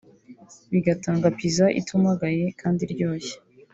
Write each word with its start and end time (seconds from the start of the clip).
bigatanga 0.71 1.27
pizza 1.37 1.65
itumagaye 1.79 2.45
kandi 2.59 2.81
iryoshye 2.85 3.35